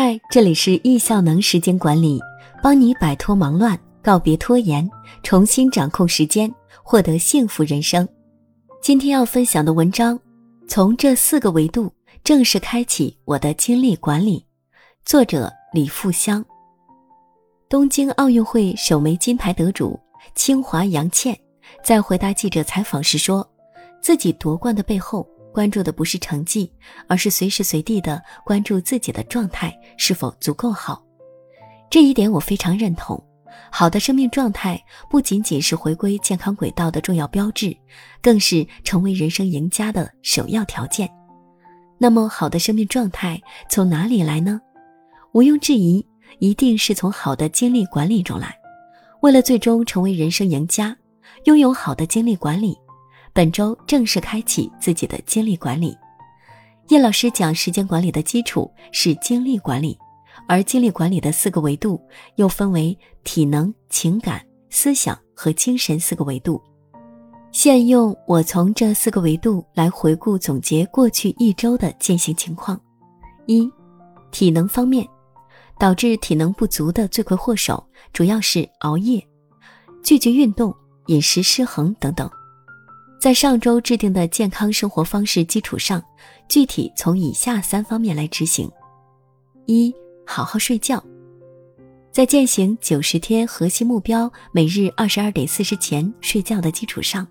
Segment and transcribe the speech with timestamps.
[0.00, 2.20] 嗨，这里是易效能时间管理，
[2.62, 4.88] 帮你摆脱忙乱，告别拖延，
[5.24, 6.48] 重新掌控时间，
[6.84, 8.08] 获得幸福人生。
[8.80, 10.16] 今天要分享的文章，
[10.68, 11.92] 从这四个维度
[12.22, 14.46] 正式开启我的精力管理。
[15.04, 16.44] 作者李富香。
[17.68, 19.98] 东京奥运会首枚金牌得主
[20.36, 21.36] 清华杨倩，
[21.82, 23.44] 在回答记者采访时说，
[24.00, 25.28] 自己夺冠的背后。
[25.52, 26.72] 关注的不是成绩，
[27.06, 31.02] 而是随时随地的关注自己的状态是否足够好。
[31.90, 33.22] 这一点我非常认同。
[33.70, 37.76] 好的生命状态不仅仅是回归健康轨道的重要标志，
[38.22, 41.08] 更是成为人生赢家的首要条件。
[41.98, 44.60] 那么，好的生命状态从哪里来呢？
[45.32, 46.06] 毋庸置疑，
[46.38, 48.54] 一定是从好的精力管理中来。
[49.22, 50.96] 为了最终成为人生赢家，
[51.44, 52.76] 拥有好的精力管理。
[53.38, 55.96] 本周正式开启自己的精力管理。
[56.88, 59.96] 叶老师讲时间管理的基础是精力管理，
[60.48, 62.00] 而精力管理的四个维度
[62.34, 66.60] 又分为体能、情感、思想和精神四个维度。
[67.52, 72.76] 现用我从这四个维度来回顾总结过去一周的践行情况。
[73.46, 73.70] 一、
[74.32, 75.06] 体能方面，
[75.78, 79.24] 导致体能不足的罪魁祸首主要是熬夜、
[80.02, 80.74] 拒绝运动、
[81.06, 82.28] 饮食失衡等等。
[83.18, 86.00] 在上周制定的健康生活方式基础上，
[86.48, 88.70] 具体从以下三方面来执行：
[89.66, 89.92] 一、
[90.24, 91.02] 好好睡觉。
[92.12, 97.26] 在践行九十天核心目标，每日二十二点四十前睡觉的基础上，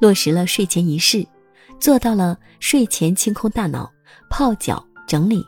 [0.00, 1.26] 落实了睡前仪式，
[1.80, 3.90] 做到了睡前清空大脑、
[4.30, 5.44] 泡脚整理，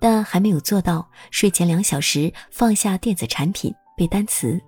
[0.00, 4.58] 但还没有做到睡前两小时放下电子产品背单词。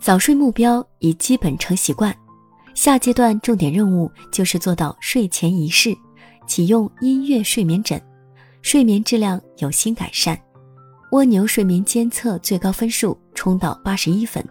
[0.00, 2.14] 早睡目标已基本成习惯。
[2.78, 5.92] 下阶段重点任务就是做到睡前仪式，
[6.46, 8.00] 启用音乐睡眠枕，
[8.62, 10.38] 睡眠质量有新改善，
[11.10, 14.48] 蜗牛睡眠监测最高分数冲到八十一分，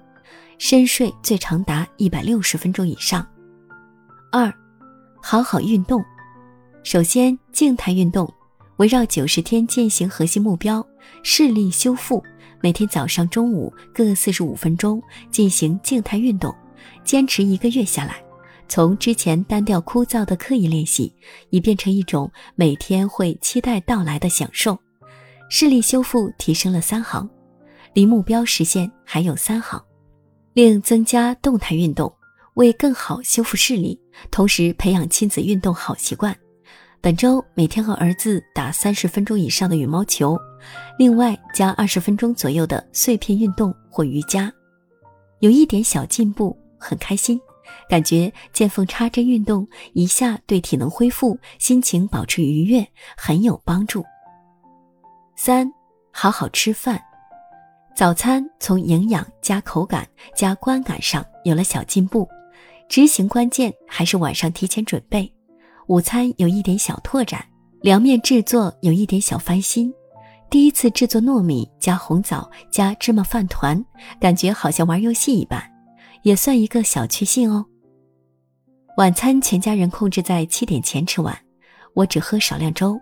[0.57, 3.25] 深睡最长达一百六十分钟以上。
[4.29, 4.53] 二，
[5.23, 6.03] 好好运动，
[6.83, 8.29] 首先静态运动，
[8.75, 10.85] 围绕九十天践行核心目标，
[11.23, 12.21] 视力修复，
[12.61, 15.01] 每天早上、中午各四十五分钟
[15.31, 16.53] 进行静态运动。
[17.03, 18.21] 坚持一个月下来，
[18.67, 21.13] 从之前单调枯燥的刻意练习，
[21.49, 24.77] 已变成一种每天会期待到来的享受。
[25.49, 27.29] 视力修复提升了三行，
[27.93, 29.81] 离目标实现还有三行。
[30.53, 32.11] 另增加动态运动，
[32.55, 33.99] 为更好修复视力，
[34.31, 36.35] 同时培养亲子运动好习惯。
[36.99, 40.37] 本周每天和儿子打三十分钟以上的羽毛球，
[40.97, 44.51] 另外加二十分钟左右的碎片运动或瑜伽，
[45.39, 46.57] 有一点小进步。
[46.77, 47.39] 很开心，
[47.89, 52.85] 感觉见缝插针运动一下对体能恢复、心情保持愉悦
[53.17, 54.03] 很有帮助。
[55.35, 55.71] 三，
[56.11, 57.01] 好好吃饭，
[57.95, 62.27] 早餐从营养加口感加观感上有了小进步，
[62.89, 65.31] 执行关键还是晚上提前准备。
[65.87, 67.45] 午餐有一点小拓展，
[67.81, 69.93] 凉面制作有一点小翻新，
[70.49, 73.83] 第一次制作糯米加红枣加芝麻饭团，
[74.19, 75.76] 感觉好像玩游戏一般。
[76.23, 77.65] 也算一个小确幸哦。
[78.97, 81.37] 晚餐全家人控制在七点前吃完，
[81.93, 82.99] 我只喝少量粥，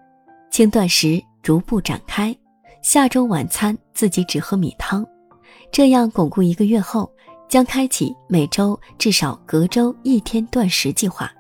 [0.52, 2.36] 轻断食逐步展开。
[2.82, 5.06] 下周晚餐自己只喝米汤，
[5.72, 7.12] 这样巩固一个月后，
[7.48, 11.32] 将开启每周至少隔周一天断食计划。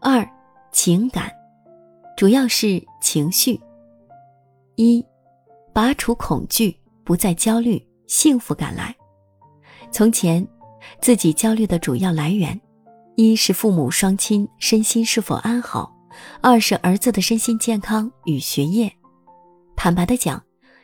[0.00, 0.28] 二，
[0.72, 1.30] 情感，
[2.16, 3.58] 主要是情绪。
[4.76, 5.04] 一，
[5.72, 8.94] 拔除恐惧，不再焦虑，幸福感来。
[9.92, 10.46] 从前，
[11.00, 12.58] 自己焦虑的主要来源，
[13.16, 15.92] 一是父母双亲身心是否安好，
[16.40, 18.90] 二是儿子的身心健康与学业。
[19.76, 20.42] 坦白的讲，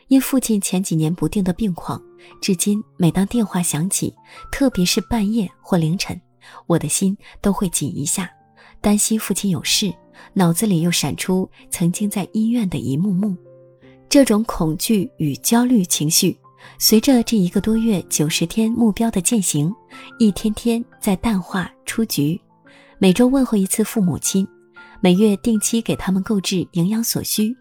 [0.09, 2.01] 因父亲前几年不定的病况，
[2.41, 4.13] 至今每当电话响起，
[4.51, 6.19] 特别是半夜或凌晨，
[6.65, 8.29] 我的心都会紧一下，
[8.81, 9.91] 担心父亲有事，
[10.33, 13.35] 脑子里又闪出曾经在医院的一幕幕，
[14.09, 16.37] 这种恐惧与焦虑情绪。
[16.77, 19.73] 随着这一个多月九十天目标的践行，
[20.19, 22.39] 一天天在淡化出局。
[22.99, 24.47] 每周问候一次父母亲，
[24.99, 27.55] 每月定期给他们购置营养所需，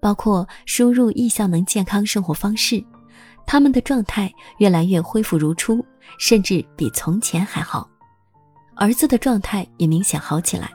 [0.00, 2.82] 包括输入易效能健康生活方式，
[3.46, 5.84] 他们的状态越来越恢复如初，
[6.18, 7.88] 甚至比从前还好。
[8.76, 10.70] 儿子的状态也明显好起来。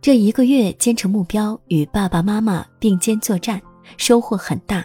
[0.00, 3.60] 这一个月坚持目标，与爸爸妈妈并肩作战，
[3.96, 4.84] 收获很大。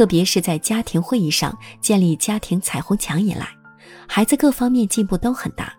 [0.00, 3.46] 特别是在家庭会议上建立家庭彩虹墙以来，
[4.08, 5.74] 孩子各方面进步都很大，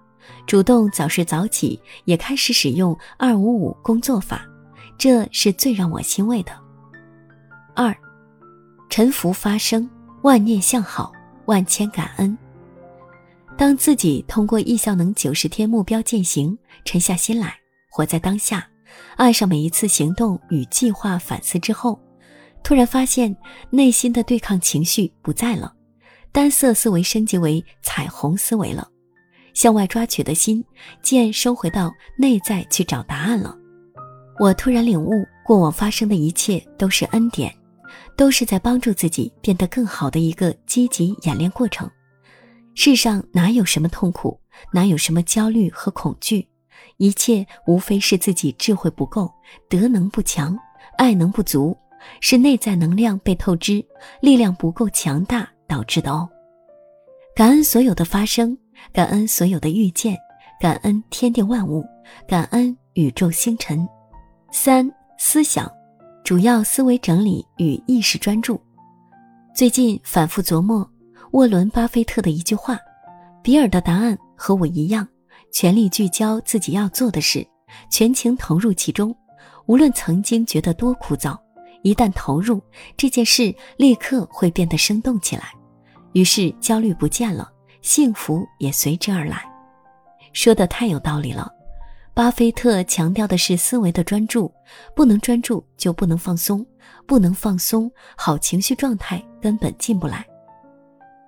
[0.46, 4.46] 主动早睡早起，也开始使用二五五工作法，
[4.96, 6.52] 这是最让我欣慰的。
[7.76, 7.98] 二，
[8.92, 9.90] 沉浮发生，
[10.22, 11.12] 万念向好，
[11.46, 12.38] 万千感恩。
[13.58, 17.56] 当自己通过易效能九十天目标践行，沉下心来，
[17.90, 18.68] 活在当下，
[19.16, 22.00] 爱上每一次行动与计划反思之后，
[22.64, 23.36] 突然发现
[23.70, 25.74] 内心的对抗情绪不在了，
[26.32, 28.88] 单色思维升级为彩虹思维了，
[29.54, 30.64] 向外抓取的心
[31.02, 33.58] 渐收回到内在去找答案了。
[34.40, 37.54] 我突然领悟，过往发生的一切都是恩典，
[38.16, 41.90] 都是在帮助自己变得更好的一个积极演练过程。
[42.74, 44.40] 世上哪有什么痛苦，
[44.72, 46.48] 哪有什么焦虑和恐惧，
[46.98, 49.30] 一切无非是自己智慧不够，
[49.70, 50.58] 德能不强，
[50.98, 51.78] 爱能不足，
[52.20, 53.84] 是内在能量被透支，
[54.22, 56.28] 力量不够强大导致的哦。
[57.36, 58.58] 感恩所有的发生，
[58.92, 60.18] 感恩所有的遇见，
[60.60, 61.84] 感恩天地万物，
[62.28, 63.88] 感恩宇宙星辰。
[64.52, 65.72] 三思想，
[66.24, 68.60] 主要思维整理与意识专注。
[69.56, 70.90] 最近反复琢磨
[71.32, 72.78] 沃伦·巴菲特的一句话
[73.42, 75.08] ：“比尔的答案和我一样，
[75.54, 77.46] 全力聚焦自己要做的事，
[77.90, 79.16] 全情投入其中。
[79.68, 81.38] 无论曾经觉得多枯燥，
[81.84, 82.62] 一旦投入
[82.96, 85.54] 这件事，立刻会变得生动起来。
[86.14, 87.52] 于是焦虑不见了，
[87.82, 89.44] 幸福也随之而来。”
[90.34, 91.52] 说的太有道理了。
[92.14, 94.52] 巴菲特强调的是思维的专注，
[94.94, 96.66] 不能专注就不能放松，
[97.08, 100.26] 不能放松，好情绪状态根本进不来。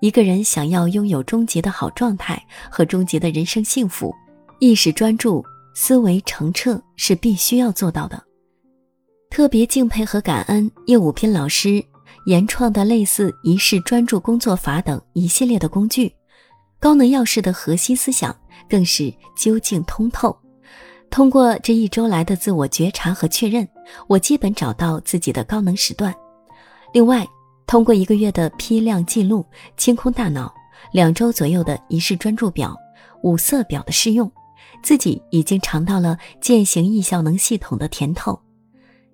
[0.02, 4.14] 一个人想要拥有终极的好状态和终极的人生幸福，
[4.60, 8.22] 意识专注、思维澄澈是必须要做到的。
[9.34, 11.84] 特别敬佩和感恩叶武斌老师
[12.28, 16.14] 研创的类似仪式专注工作法等一系列的工具，
[16.80, 18.34] 高能要事的核心思想
[18.70, 20.38] 更是究竟通透。
[21.10, 23.68] 通过这一周来的自我觉察和确认，
[24.08, 26.14] 我基本找到自己的高能时段。
[26.94, 27.28] 另外，
[27.66, 29.44] 通过一个月的批量记录、
[29.78, 30.54] 清空大脑，
[30.92, 32.78] 两周左右的仪式专注表、
[33.24, 34.32] 五色表的试用，
[34.84, 38.40] 自己已经尝到了践行易效能系统的甜头。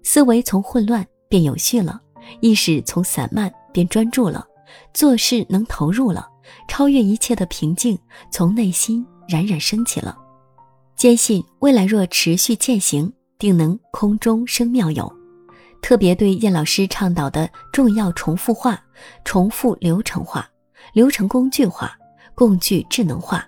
[0.03, 2.01] 思维从混乱变有序了，
[2.41, 4.45] 意识从散漫变专注了，
[4.93, 6.27] 做事能投入了，
[6.67, 7.97] 超越一切的平静
[8.31, 10.17] 从内心冉冉升起了。
[10.95, 15.11] 坚信未来若持续践行，定能空中生妙有。
[15.81, 18.83] 特别对叶老师倡导的重要重复化、
[19.23, 20.49] 重复流程化、
[20.91, 21.97] 流程工具化、
[22.35, 23.47] 工具智能化，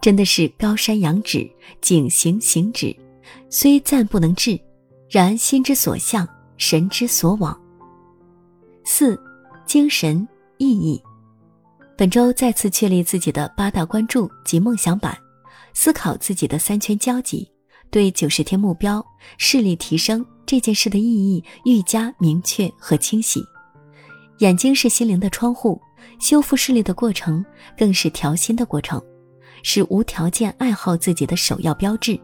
[0.00, 1.46] 真的是高山仰止，
[1.82, 2.96] 景行行止。
[3.50, 4.58] 虽暂不能至，
[5.08, 7.58] 然心之所向，神之所往。
[8.84, 9.20] 四、
[9.66, 10.26] 精神
[10.58, 11.02] 意义。
[11.96, 15.16] 本周再次确立自己的八大关注及梦想版。
[15.72, 17.46] 思考自己的三圈交集，
[17.90, 19.04] 对九十天目标
[19.36, 23.44] 视力提升这件事的意义愈加明确和清晰。
[24.38, 25.78] 眼睛是心灵的窗户，
[26.18, 27.44] 修复视力的过程
[27.76, 29.02] 更是调心的过程，
[29.68, 32.16] 是无条件爱好自己的首要标志，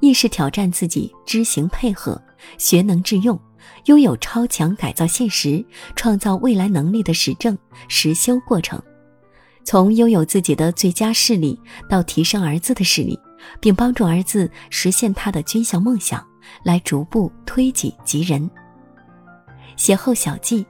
[0.00, 2.20] 亦是挑战自己知行配合、
[2.58, 3.40] 学能致用、
[3.84, 5.64] 拥有超强改造现实、
[5.94, 7.56] 创造未来能力的实证
[7.86, 8.82] 实修过程。
[9.62, 11.56] 从拥有自己的最佳视力，
[11.88, 13.16] 到提升儿子的视力，
[13.60, 16.26] 并帮助儿子实现他的军校梦想，
[16.64, 18.50] 来逐步推己及人。
[19.76, 20.66] 写后小记：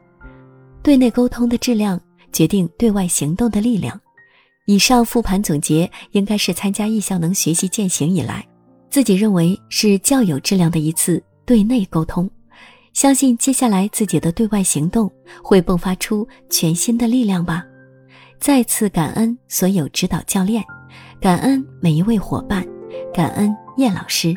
[0.82, 1.98] 对内沟通的质量
[2.34, 3.98] 决定对外行动的力量。
[4.68, 8.46] 以上复盘总结，应该是参加易效能学习践行以来，
[8.90, 12.30] 自己认为是较有质量的一次对内沟通。
[12.92, 15.10] 相信接下来自己的对外行动
[15.42, 17.64] 会迸发出全新的力量吧。
[18.38, 20.62] 再次感恩所有指导教练，
[21.18, 22.62] 感恩每一位伙伴，
[23.14, 24.36] 感恩叶老师。